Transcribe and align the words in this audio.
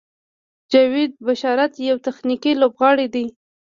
جاوید 0.71 1.11
بشارت 1.27 1.73
یو 1.89 1.97
تخنیکي 2.05 2.51
لوبغاړی 2.61 3.07
دی. 3.13 3.25